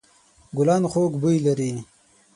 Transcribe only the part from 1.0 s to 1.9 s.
بوی لري.